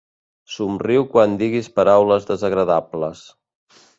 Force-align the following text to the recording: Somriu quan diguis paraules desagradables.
Somriu 0.53 1.03
quan 1.11 1.35
diguis 1.41 1.69
paraules 1.77 2.27
desagradables. 2.31 3.25